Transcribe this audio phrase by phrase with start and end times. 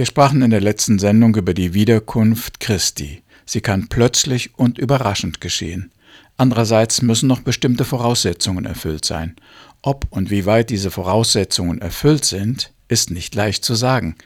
[0.00, 3.22] Wir sprachen in der letzten Sendung über die Wiederkunft Christi.
[3.44, 5.92] Sie kann plötzlich und überraschend geschehen.
[6.38, 9.36] Andererseits müssen noch bestimmte Voraussetzungen erfüllt sein.
[9.82, 14.16] Ob und wie weit diese Voraussetzungen erfüllt sind, ist nicht leicht zu sagen.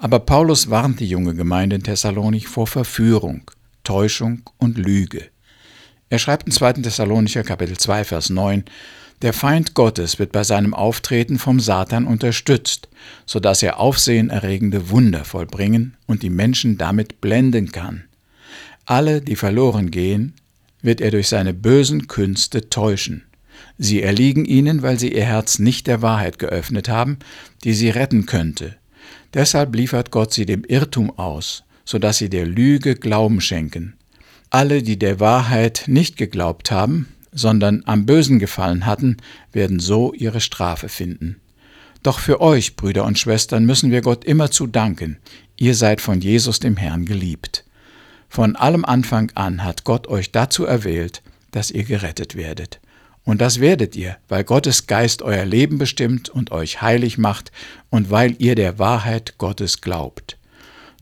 [0.00, 3.48] Aber Paulus warnt die junge Gemeinde in Thessalonik vor Verführung,
[3.84, 5.28] Täuschung und Lüge.
[6.08, 6.72] Er schreibt in 2.
[6.72, 8.64] Thessalonicher Kapitel 2 Vers 9,
[9.22, 12.88] der Feind Gottes wird bei seinem Auftreten vom Satan unterstützt,
[13.26, 18.04] so dass er aufsehenerregende Wunder vollbringen und die Menschen damit blenden kann.
[18.86, 20.34] Alle, die verloren gehen,
[20.82, 23.24] wird er durch seine bösen Künste täuschen.
[23.76, 27.18] Sie erliegen ihnen, weil sie ihr Herz nicht der Wahrheit geöffnet haben,
[27.64, 28.76] die sie retten könnte.
[29.34, 33.94] Deshalb liefert Gott sie dem Irrtum aus, so dass sie der Lüge Glauben schenken.
[34.48, 39.16] Alle, die der Wahrheit nicht geglaubt haben, sondern am Bösen gefallen hatten,
[39.52, 41.40] werden so ihre Strafe finden.
[42.02, 45.18] Doch für euch, Brüder und Schwestern, müssen wir Gott immerzu danken.
[45.56, 47.64] Ihr seid von Jesus dem Herrn geliebt.
[48.28, 52.80] Von allem Anfang an hat Gott euch dazu erwählt, dass ihr gerettet werdet.
[53.24, 57.52] Und das werdet ihr, weil Gottes Geist euer Leben bestimmt und euch heilig macht
[57.90, 60.38] und weil ihr der Wahrheit Gottes glaubt.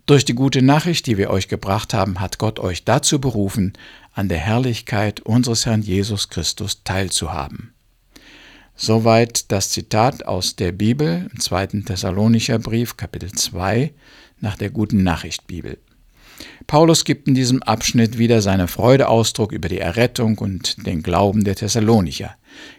[0.06, 3.74] Durch die gute Nachricht, die wir euch gebracht haben, hat Gott euch dazu berufen,
[4.18, 7.72] an der Herrlichkeit unseres Herrn Jesus Christus teilzuhaben.
[8.74, 11.84] Soweit das Zitat aus der Bibel im 2.
[11.86, 13.92] Thessalonicher Brief, Kapitel 2,
[14.40, 15.78] nach der guten Nachricht Bibel.
[16.66, 21.44] Paulus gibt in diesem Abschnitt wieder seine Freude Ausdruck über die Errettung und den Glauben
[21.44, 22.34] der Thessalonicher.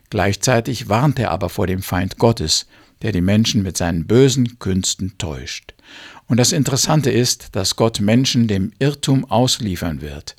[0.09, 2.67] Gleichzeitig warnt er aber vor dem Feind Gottes,
[3.01, 5.73] der die Menschen mit seinen bösen Künsten täuscht.
[6.27, 10.35] Und das Interessante ist, dass Gott Menschen dem Irrtum ausliefern wird,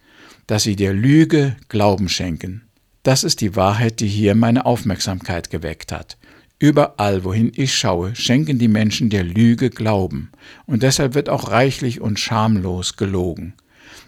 [0.50, 2.62] dass sie der Lüge Glauben schenken.
[3.04, 6.18] Das ist die Wahrheit, die hier meine Aufmerksamkeit geweckt hat.
[6.58, 10.32] Überall, wohin ich schaue, schenken die Menschen der Lüge Glauben,
[10.66, 13.54] und deshalb wird auch reichlich und schamlos gelogen.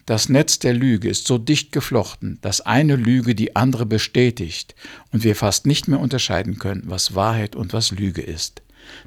[0.05, 4.75] Das Netz der Lüge ist so dicht geflochten, dass eine Lüge die andere bestätigt
[5.13, 8.63] und wir fast nicht mehr unterscheiden können, was Wahrheit und was Lüge ist.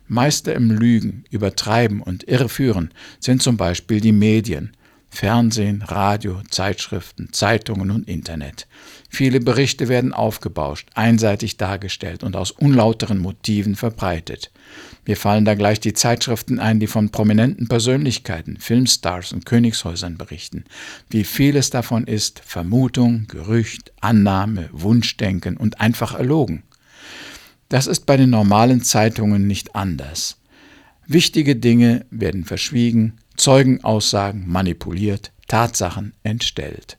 [0.07, 4.71] Meister im Lügen, Übertreiben und Irreführen sind zum Beispiel die Medien,
[5.09, 8.67] Fernsehen, Radio, Zeitschriften, Zeitungen und Internet.
[9.09, 14.51] Viele Berichte werden aufgebauscht, einseitig dargestellt und aus unlauteren Motiven verbreitet.
[15.05, 20.65] Mir fallen da gleich die Zeitschriften ein, die von prominenten Persönlichkeiten, Filmstars und Königshäusern berichten.
[21.09, 26.63] Wie vieles davon ist Vermutung, Gerücht, Annahme, Wunschdenken und einfach erlogen.
[27.69, 30.37] Das ist bei den normalen Zeitungen nicht anders.
[31.07, 36.97] Wichtige Dinge werden verschwiegen, Zeugenaussagen manipuliert, Tatsachen entstellt.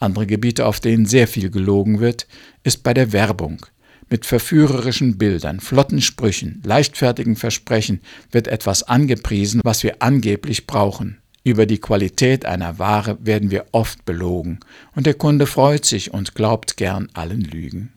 [0.00, 2.26] Andere Gebiete, auf denen sehr viel gelogen wird,
[2.62, 3.66] ist bei der Werbung.
[4.10, 11.18] Mit verführerischen Bildern, flotten Sprüchen, leichtfertigen Versprechen wird etwas angepriesen, was wir angeblich brauchen.
[11.44, 14.60] Über die Qualität einer Ware werden wir oft belogen,
[14.94, 17.92] und der Kunde freut sich und glaubt gern allen Lügen.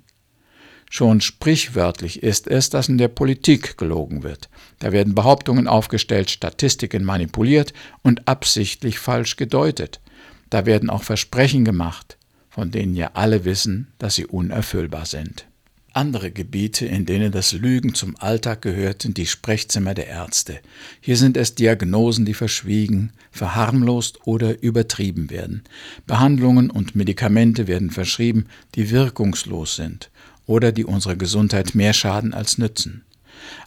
[0.93, 4.49] Schon sprichwörtlich ist es, dass in der Politik gelogen wird.
[4.79, 7.71] Da werden Behauptungen aufgestellt, Statistiken manipuliert
[8.03, 10.01] und absichtlich falsch gedeutet.
[10.49, 12.17] Da werden auch Versprechen gemacht,
[12.49, 15.45] von denen ja alle wissen, dass sie unerfüllbar sind.
[15.93, 20.59] Andere Gebiete, in denen das Lügen zum Alltag gehört, sind die Sprechzimmer der Ärzte.
[20.99, 25.63] Hier sind es Diagnosen, die verschwiegen, verharmlost oder übertrieben werden.
[26.05, 30.11] Behandlungen und Medikamente werden verschrieben, die wirkungslos sind
[30.45, 33.05] oder die unserer Gesundheit mehr schaden als nützen.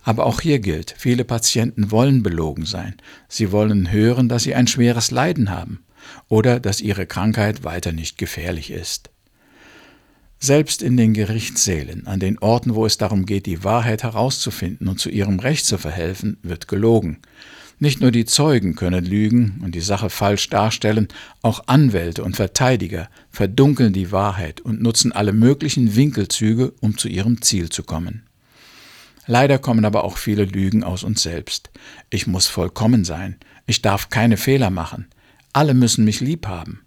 [0.02, 2.94] Aber auch hier gilt, viele Patienten wollen belogen sein.
[3.28, 5.84] Sie wollen hören, dass sie ein schweres Leiden haben
[6.28, 9.10] oder dass ihre Krankheit weiter nicht gefährlich ist.
[10.38, 15.00] Selbst in den Gerichtssälen, an den Orten, wo es darum geht, die Wahrheit herauszufinden und
[15.00, 17.18] zu ihrem Recht zu verhelfen, wird gelogen.
[17.78, 21.08] Nicht nur die Zeugen können lügen und die Sache falsch darstellen,
[21.42, 27.42] auch Anwälte und Verteidiger verdunkeln die Wahrheit und nutzen alle möglichen Winkelzüge, um zu ihrem
[27.42, 28.22] Ziel zu kommen.
[29.26, 31.70] Leider kommen aber auch viele Lügen aus uns selbst.
[32.10, 33.36] Ich muss vollkommen sein,
[33.66, 35.06] ich darf keine Fehler machen,
[35.52, 36.80] alle müssen mich lieb haben.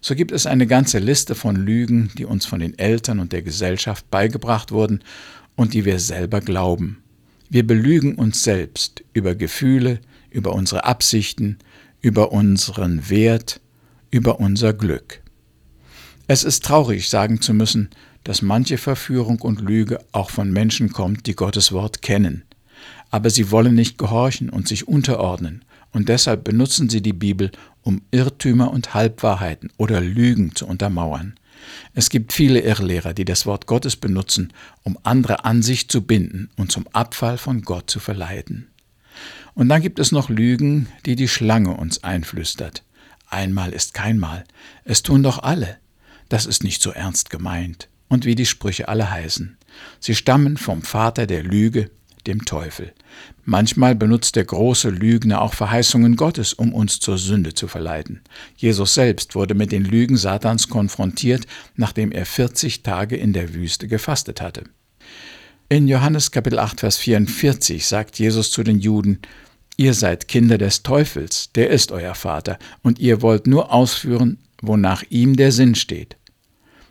[0.00, 3.42] So gibt es eine ganze Liste von Lügen, die uns von den Eltern und der
[3.42, 5.02] Gesellschaft beigebracht wurden
[5.56, 7.02] und die wir selber glauben.
[7.48, 10.00] Wir belügen uns selbst über Gefühle,
[10.34, 11.58] über unsere Absichten,
[12.00, 13.60] über unseren Wert,
[14.10, 15.22] über unser Glück.
[16.26, 17.90] Es ist traurig sagen zu müssen,
[18.24, 22.44] dass manche Verführung und Lüge auch von Menschen kommt, die Gottes Wort kennen.
[23.10, 27.52] Aber sie wollen nicht gehorchen und sich unterordnen, und deshalb benutzen sie die Bibel,
[27.82, 31.38] um Irrtümer und Halbwahrheiten oder Lügen zu untermauern.
[31.94, 34.52] Es gibt viele Irrlehrer, die das Wort Gottes benutzen,
[34.82, 38.73] um andere an sich zu binden und zum Abfall von Gott zu verleiten.
[39.54, 42.82] Und dann gibt es noch Lügen, die die Schlange uns einflüstert.
[43.28, 44.44] Einmal ist kein Mal.
[44.84, 45.78] Es tun doch alle.
[46.28, 47.88] Das ist nicht so ernst gemeint.
[48.08, 49.56] Und wie die Sprüche alle heißen.
[50.00, 51.90] Sie stammen vom Vater der Lüge,
[52.26, 52.92] dem Teufel.
[53.44, 58.22] Manchmal benutzt der große Lügner auch Verheißungen Gottes, um uns zur Sünde zu verleiten.
[58.56, 61.46] Jesus selbst wurde mit den Lügen Satans konfrontiert,
[61.76, 64.64] nachdem er 40 Tage in der Wüste gefastet hatte.
[65.70, 69.20] In Johannes Kapitel 8, Vers 44 sagt Jesus zu den Juden,
[69.78, 75.04] Ihr seid Kinder des Teufels, der ist euer Vater, und ihr wollt nur ausführen, wonach
[75.08, 76.16] ihm der Sinn steht.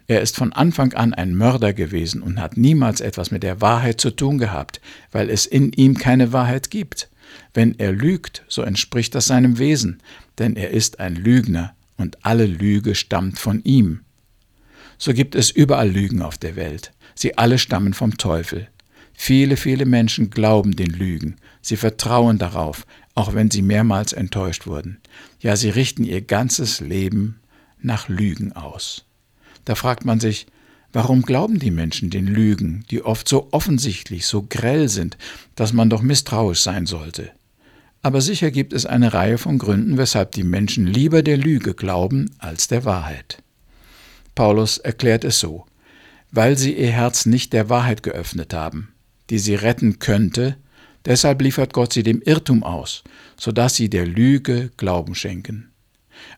[0.08, 4.02] Er ist von Anfang an ein Mörder gewesen und hat niemals etwas mit der Wahrheit
[4.02, 4.82] zu tun gehabt,
[5.12, 7.10] weil es in ihm keine Wahrheit gibt.
[7.54, 10.02] Wenn er lügt, so entspricht das seinem Wesen,
[10.40, 14.02] denn er ist ein Lügner und alle Lüge stammt von ihm.
[14.98, 16.92] So gibt es überall Lügen auf der Welt.
[17.16, 18.68] Sie alle stammen vom Teufel.
[19.14, 21.38] Viele, viele Menschen glauben den Lügen.
[21.62, 25.00] Sie vertrauen darauf, auch wenn sie mehrmals enttäuscht wurden.
[25.40, 27.40] Ja, sie richten ihr ganzes Leben
[27.82, 29.06] nach Lügen aus.
[29.66, 30.48] Da fragt man sich,
[30.92, 35.18] warum glauben die Menschen den Lügen, die oft so offensichtlich, so grell sind,
[35.56, 37.32] dass man doch misstrauisch sein sollte?
[38.02, 42.32] Aber sicher gibt es eine Reihe von Gründen, weshalb die Menschen lieber der Lüge glauben
[42.38, 43.42] als der Wahrheit.
[44.36, 45.66] Paulus erklärt es so,
[46.34, 48.94] weil sie ihr Herz nicht der Wahrheit geöffnet haben,
[49.30, 50.58] die sie retten könnte,
[51.06, 53.06] deshalb liefert Gott sie dem Irrtum aus,
[53.38, 55.72] so dass sie der Lüge Glauben schenken.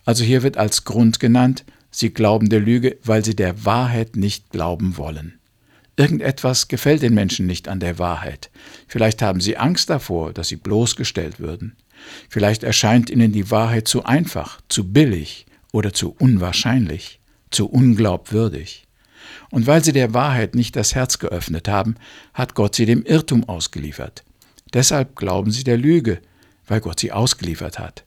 [0.04, 1.66] Also hier wird als Grund genannt,
[1.98, 5.40] Sie glauben der Lüge, weil sie der Wahrheit nicht glauben wollen.
[5.96, 8.52] Irgendetwas gefällt den Menschen nicht an der Wahrheit.
[8.86, 11.78] Vielleicht haben sie Angst davor, dass sie bloßgestellt würden.
[12.28, 18.85] Vielleicht erscheint ihnen die Wahrheit zu einfach, zu billig oder zu unwahrscheinlich, zu unglaubwürdig.
[19.52, 21.96] Und weil sie der Wahrheit nicht das Herz geöffnet haben,
[22.34, 24.24] hat Gott sie dem Irrtum ausgeliefert.
[24.74, 26.20] Deshalb glauben sie der Lüge,
[26.68, 28.04] weil Gott sie ausgeliefert hat.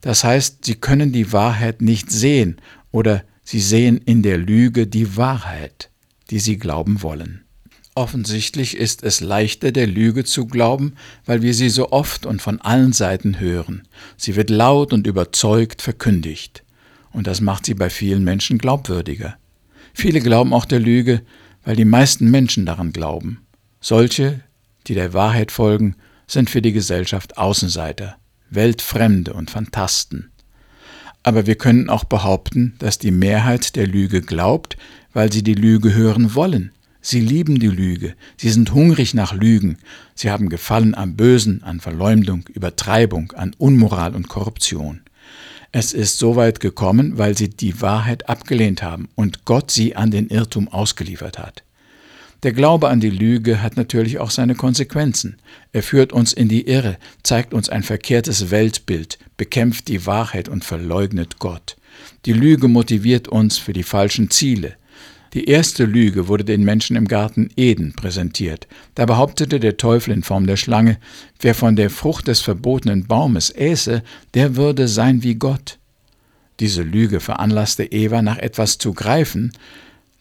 [0.00, 2.60] Das heißt, sie können die Wahrheit nicht sehen
[2.90, 5.90] oder sie sehen in der Lüge die Wahrheit,
[6.30, 7.44] die sie glauben wollen.
[7.94, 10.92] Offensichtlich ist es leichter, der Lüge zu glauben,
[11.26, 13.88] weil wir sie so oft und von allen Seiten hören.
[14.16, 16.62] Sie wird laut und überzeugt verkündigt.
[17.10, 19.36] Und das macht sie bei vielen Menschen glaubwürdiger.
[20.00, 21.22] Viele glauben auch der Lüge,
[21.64, 23.44] weil die meisten Menschen daran glauben.
[23.80, 24.38] Solche,
[24.86, 25.96] die der Wahrheit folgen,
[26.28, 28.14] sind für die Gesellschaft Außenseiter,
[28.48, 30.30] Weltfremde und Phantasten.
[31.24, 34.76] Aber wir können auch behaupten, dass die Mehrheit der Lüge glaubt,
[35.14, 36.70] weil sie die Lüge hören wollen.
[37.00, 39.78] Sie lieben die Lüge, sie sind hungrig nach Lügen,
[40.14, 45.00] sie haben Gefallen am Bösen, an Verleumdung, Übertreibung, an Unmoral und Korruption.
[45.70, 50.10] Es ist so weit gekommen, weil sie die Wahrheit abgelehnt haben und Gott sie an
[50.10, 51.62] den Irrtum ausgeliefert hat.
[52.42, 55.36] Der Glaube an die Lüge hat natürlich auch seine Konsequenzen.
[55.72, 60.64] Er führt uns in die Irre, zeigt uns ein verkehrtes Weltbild, bekämpft die Wahrheit und
[60.64, 61.76] verleugnet Gott.
[62.24, 64.76] Die Lüge motiviert uns für die falschen Ziele.
[65.38, 68.66] Die erste Lüge wurde den Menschen im Garten Eden präsentiert.
[68.96, 70.98] Da behauptete der Teufel in Form der Schlange,
[71.38, 74.02] wer von der Frucht des verbotenen Baumes äße,
[74.34, 75.78] der würde sein wie Gott.
[76.58, 79.52] Diese Lüge veranlasste Eva nach etwas zu greifen,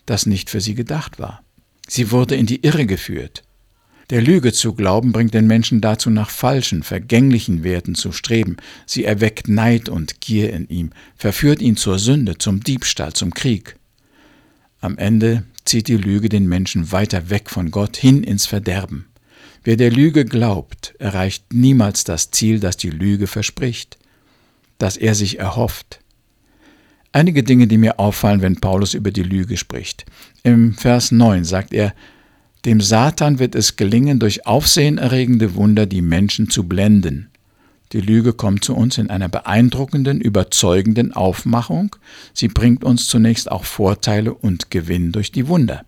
[0.06, 1.42] das nicht für sie gedacht war.
[1.88, 3.42] Sie wurde in die Irre geführt.
[4.12, 8.58] Der Lüge zu glauben bringt den Menschen dazu, nach falschen, vergänglichen Werten zu streben.
[8.86, 13.78] Sie erweckt Neid und Gier in ihm, verführt ihn zur Sünde, zum Diebstahl, zum Krieg.
[14.80, 19.07] Am Ende zieht die Lüge den Menschen weiter weg von Gott hin ins Verderben.
[19.64, 23.98] Wer der Lüge glaubt, erreicht niemals das Ziel, das die Lüge verspricht,
[24.78, 26.00] das er sich erhofft.
[27.12, 30.06] Einige Dinge, die mir auffallen, wenn Paulus über die Lüge spricht.
[30.44, 31.94] Im Vers 9 sagt er,
[32.66, 37.30] dem Satan wird es gelingen, durch aufsehenerregende Wunder die Menschen zu blenden.
[37.94, 41.95] Die Lüge kommt zu uns in einer beeindruckenden, überzeugenden Aufmachung.
[42.33, 45.85] Sie bringt uns zunächst auch Vorteile und Gewinn durch die Wunder.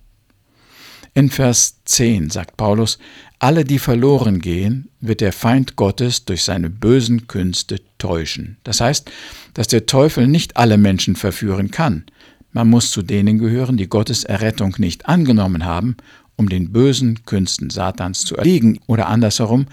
[1.14, 3.00] In Vers 10 sagt Paulus,
[3.40, 8.58] alle, die verloren gehen, wird der Feind Gottes durch seine bösen Künste täuschen.
[8.64, 9.10] Das heißt,
[9.54, 12.06] dass der Teufel nicht alle Menschen verführen kann.
[12.52, 15.98] Man muss zu denen gehören, die Gottes Errettung nicht angenommen haben,
[16.36, 18.80] um den bösen Künsten Satans zu erliegen.
[18.88, 19.66] Oder andersherum,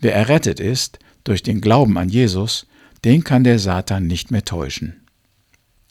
[0.00, 2.66] wer errettet ist durch den Glauben an Jesus,
[3.04, 5.00] den kann der Satan nicht mehr täuschen.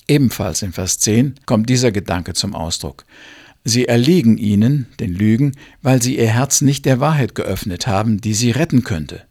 [0.07, 3.05] Ebenfalls in Vers 10 kommt dieser Gedanke zum Ausdruck.
[3.63, 8.33] Sie erliegen ihnen, den Lügen, weil sie ihr Herz nicht der Wahrheit geöffnet haben, die
[8.33, 9.23] sie retten könnte.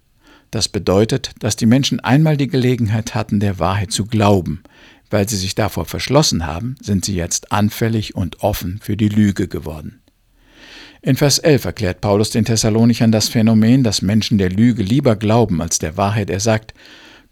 [0.50, 4.62] Das bedeutet, dass die Menschen einmal die Gelegenheit hatten, der Wahrheit zu glauben.
[5.10, 9.48] Weil sie sich davor verschlossen haben, sind sie jetzt anfällig und offen für die Lüge
[9.48, 10.01] geworden.
[11.04, 15.60] In Vers 11 erklärt Paulus den Thessalonichern das Phänomen, dass Menschen der Lüge lieber glauben
[15.60, 16.30] als der Wahrheit.
[16.30, 16.74] Er sagt,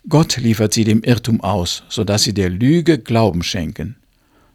[0.09, 3.95] Gott liefert sie dem Irrtum aus, so dass sie der Lüge Glauben schenken.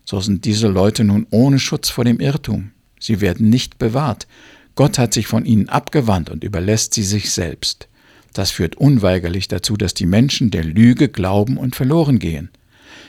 [0.03, 2.71] So sind diese Leute nun ohne Schutz vor dem Irrtum.
[2.99, 4.27] Sie werden nicht bewahrt.
[4.75, 7.87] Gott hat sich von ihnen abgewandt und überlässt sie sich selbst.
[8.33, 12.49] Das führt unweigerlich dazu, dass die Menschen der Lüge glauben und verloren gehen.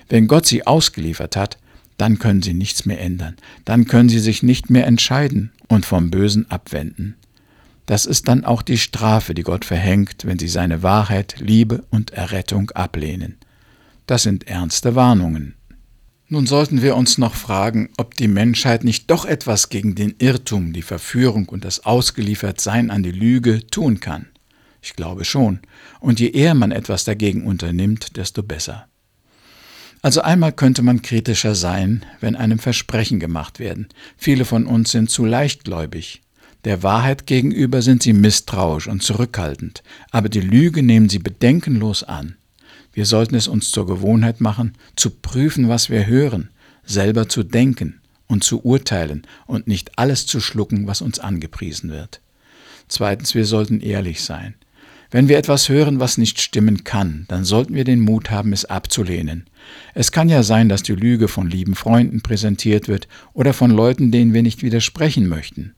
[0.08, 1.58] Wenn Gott sie ausgeliefert hat,
[1.98, 6.10] dann können sie nichts mehr ändern, dann können sie sich nicht mehr entscheiden und vom
[6.10, 7.16] Bösen abwenden.
[7.86, 12.10] Das ist dann auch die Strafe, die Gott verhängt, wenn sie seine Wahrheit, Liebe und
[12.10, 13.38] Errettung ablehnen.
[14.06, 15.54] Das sind ernste Warnungen.
[16.28, 20.72] Nun sollten wir uns noch fragen, ob die Menschheit nicht doch etwas gegen den Irrtum,
[20.72, 24.26] die Verführung und das Ausgeliefertsein an die Lüge tun kann.
[24.82, 25.60] Ich glaube schon,
[26.00, 28.88] und je eher man etwas dagegen unternimmt, desto besser.
[30.06, 33.88] Also einmal könnte man kritischer sein, wenn einem Versprechen gemacht werden.
[34.16, 36.22] Viele von uns sind zu leichtgläubig.
[36.64, 39.82] Der Wahrheit gegenüber sind sie misstrauisch und zurückhaltend,
[40.12, 42.36] aber die Lüge nehmen sie bedenkenlos an.
[42.92, 46.50] Wir sollten es uns zur Gewohnheit machen, zu prüfen, was wir hören,
[46.84, 52.20] selber zu denken und zu urteilen und nicht alles zu schlucken, was uns angepriesen wird.
[52.86, 54.54] Zweitens, wir sollten ehrlich sein.
[55.10, 58.64] Wenn wir etwas hören, was nicht stimmen kann, dann sollten wir den Mut haben, es
[58.64, 59.44] abzulehnen.
[59.94, 64.10] Es kann ja sein, dass die Lüge von lieben Freunden präsentiert wird oder von Leuten,
[64.10, 65.74] denen wir nicht widersprechen möchten.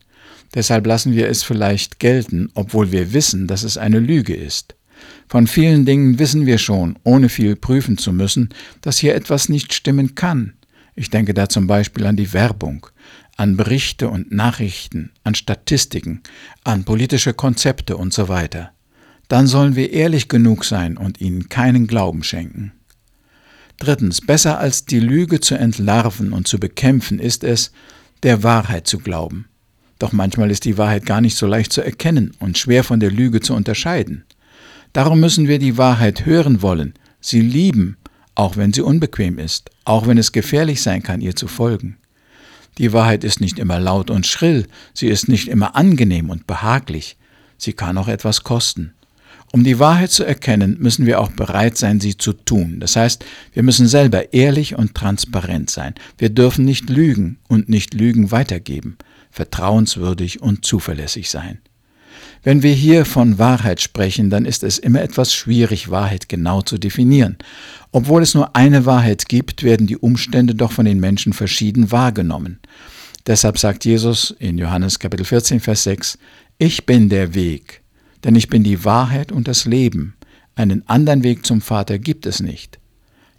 [0.55, 4.75] Deshalb lassen wir es vielleicht gelten, obwohl wir wissen, dass es eine Lüge ist.
[5.27, 8.49] Von vielen Dingen wissen wir schon, ohne viel prüfen zu müssen,
[8.81, 10.53] dass hier etwas nicht stimmen kann.
[10.95, 12.87] Ich denke da zum Beispiel an die Werbung,
[13.37, 16.21] an Berichte und Nachrichten, an Statistiken,
[16.63, 18.71] an politische Konzepte und so weiter
[19.29, 22.73] dann sollen wir ehrlich genug sein und ihnen keinen Glauben schenken.
[23.77, 27.71] Drittens, besser als die Lüge zu entlarven und zu bekämpfen ist es,
[28.23, 29.45] der Wahrheit zu glauben.
[29.99, 33.11] Doch manchmal ist die Wahrheit gar nicht so leicht zu erkennen und schwer von der
[33.11, 34.25] Lüge zu unterscheiden.
[34.91, 37.97] Darum müssen wir die Wahrheit hören wollen, sie lieben,
[38.35, 41.97] auch wenn sie unbequem ist, auch wenn es gefährlich sein kann, ihr zu folgen.
[42.77, 47.17] Die Wahrheit ist nicht immer laut und schrill, sie ist nicht immer angenehm und behaglich,
[47.57, 48.93] sie kann auch etwas kosten.
[49.51, 52.79] Um die Wahrheit zu erkennen, müssen wir auch bereit sein, sie zu tun.
[52.79, 55.95] Das heißt, wir müssen selber ehrlich und transparent sein.
[56.17, 58.97] Wir dürfen nicht lügen und nicht Lügen weitergeben,
[59.31, 61.59] vertrauenswürdig und zuverlässig sein.
[62.43, 66.77] Wenn wir hier von Wahrheit sprechen, dann ist es immer etwas schwierig, Wahrheit genau zu
[66.77, 67.37] definieren.
[67.91, 72.59] Obwohl es nur eine Wahrheit gibt, werden die Umstände doch von den Menschen verschieden wahrgenommen.
[73.27, 76.17] Deshalb sagt Jesus in Johannes Kapitel 14, Vers 6,
[76.57, 77.81] Ich bin der Weg,
[78.23, 80.15] denn ich bin die Wahrheit und das Leben.
[80.55, 82.79] Einen anderen Weg zum Vater gibt es nicht.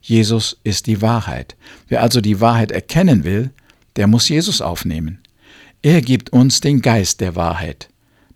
[0.01, 1.57] Jesus ist die Wahrheit.
[1.89, 3.51] Wer also die Wahrheit erkennen will,
[3.97, 5.19] der muss Jesus aufnehmen.
[5.83, 7.89] Er gibt uns den Geist der Wahrheit.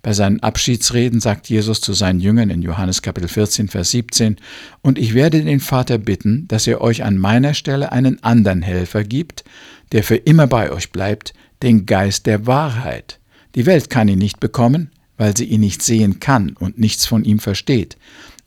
[0.04, 4.36] Bei seinen Abschiedsreden sagt Jesus zu seinen Jüngern in Johannes Kapitel 14, Vers 17,
[4.82, 9.02] Und ich werde den Vater bitten, dass er euch an meiner Stelle einen anderen Helfer
[9.02, 9.44] gibt,
[9.92, 11.32] der für immer bei euch bleibt,
[11.62, 13.18] den Geist der Wahrheit.
[13.54, 17.24] Die Welt kann ihn nicht bekommen, weil sie ihn nicht sehen kann und nichts von
[17.24, 17.96] ihm versteht.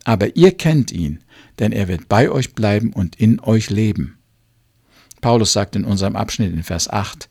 [0.04, 1.20] Aber ihr kennt ihn,
[1.60, 4.18] denn er wird bei euch bleiben und in euch leben.
[5.22, 7.28] Paulus sagt in unserem Abschnitt in Vers 8,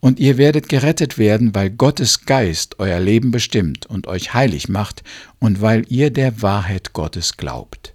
[0.00, 5.02] und ihr werdet gerettet werden, weil Gottes Geist euer Leben bestimmt und euch heilig macht
[5.38, 7.94] und weil ihr der Wahrheit Gottes glaubt.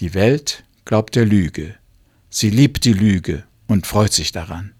[0.00, 1.76] Die Welt glaubt der Lüge.
[2.28, 4.72] Sie liebt die Lüge und freut sich daran.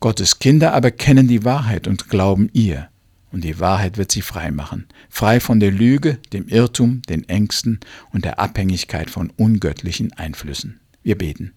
[0.00, 2.90] Gottes Kinder aber kennen die Wahrheit und glauben ihr
[3.34, 7.80] und die Wahrheit wird sie frei machen, frei von der Lüge, dem Irrtum, den Ängsten
[8.12, 10.78] und der Abhängigkeit von ungöttlichen Einflüssen.
[11.02, 11.52] Wir beten.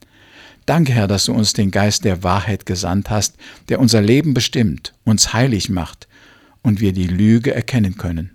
[0.65, 3.35] Danke, Herr, dass du uns den Geist der Wahrheit gesandt hast,
[3.69, 6.07] der unser Leben bestimmt, uns heilig macht
[6.63, 8.31] und wir die Lüge erkennen können.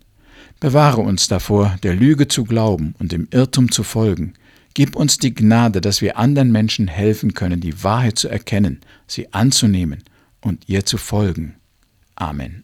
[0.60, 4.34] Bewahre uns davor, der Lüge zu glauben und dem Irrtum zu folgen.
[4.74, 9.34] Gib uns die Gnade, dass wir anderen Menschen helfen können, die Wahrheit zu erkennen, sie
[9.34, 10.04] anzunehmen
[10.40, 11.56] und ihr zu folgen.
[12.14, 12.62] Amen.